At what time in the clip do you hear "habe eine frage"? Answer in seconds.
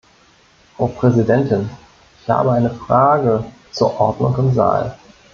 2.27-3.43